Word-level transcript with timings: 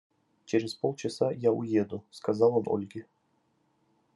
–Через 0.45 0.73
полчаса 0.73 1.31
я 1.31 1.51
уеду,– 1.51 2.03
сказал 2.09 2.57
он 2.57 2.63
Ольге. 2.65 3.05